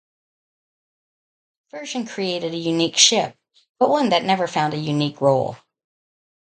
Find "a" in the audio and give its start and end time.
2.55-2.57, 4.73-4.77